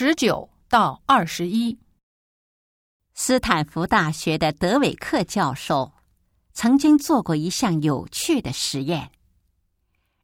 [0.00, 1.76] 十九到二十一。
[3.14, 5.92] 斯坦福大学的德韦克教授
[6.52, 9.10] 曾经做过一项有趣的实验，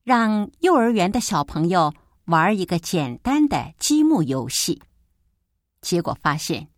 [0.05, 1.93] 让幼儿园的小朋友
[2.27, 4.81] 玩一个简单的积木游戏。
[5.81, 6.69] 结果发现，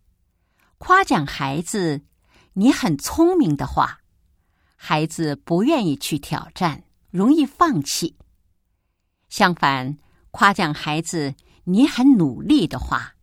[0.79, 2.01] 夸奖孩子
[2.53, 3.99] “你很聪明”的话，
[4.75, 8.15] 孩子不愿意去挑战，容易放弃；
[9.29, 9.99] 相反，
[10.31, 11.35] 夸奖孩子
[11.69, 13.15] “你很努力”的话，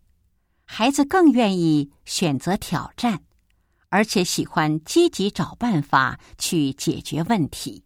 [0.67, 3.23] 孩子更愿意选择挑战，
[3.89, 7.85] 而且喜欢积极找办法去解决问题。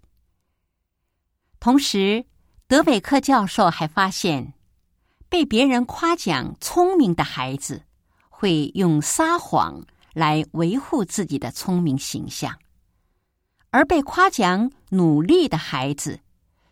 [1.61, 2.27] 同时，
[2.67, 4.55] 德韦克教授还发现，
[5.29, 7.85] 被别人夸奖聪明的孩子
[8.29, 12.59] 会用撒谎来维护自己的聪明形象，
[13.71, 16.19] 而被夸奖努力的孩子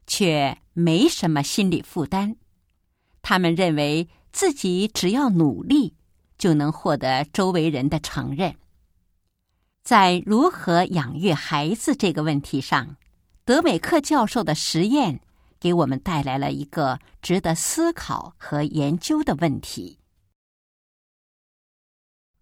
[0.09, 2.37] 却没什么心理负担。
[3.29, 5.97] 他们认为自己只要努力。
[6.39, 8.55] 就能获得周围人的承认。
[9.83, 12.99] 在如何养育孩子这个问题上，
[13.47, 15.23] 德美克教授的实验
[15.59, 19.99] 给我们带来了一个值得思考和研究的问题。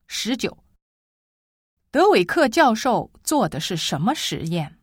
[0.08, 0.58] 十九，
[1.92, 4.76] 德韦克教授做的是什么实验？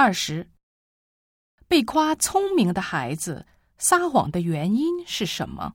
[0.00, 0.48] 二十，
[1.66, 3.44] 被夸聪明的孩子
[3.78, 5.74] 撒谎的原因是什么？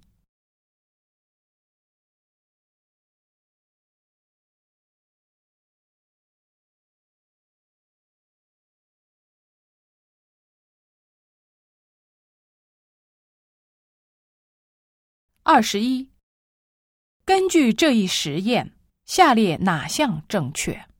[15.43, 16.09] 二十一，
[17.25, 18.71] 根据这一实验，
[19.03, 20.92] 下列哪项正确？